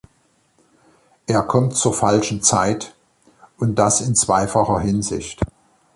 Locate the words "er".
1.27-1.43